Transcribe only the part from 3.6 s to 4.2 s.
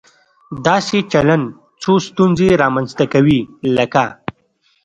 لکه